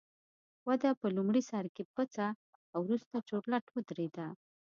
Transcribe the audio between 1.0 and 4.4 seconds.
په لومړي سر کې پڅه او وروسته چورلټ ودرېده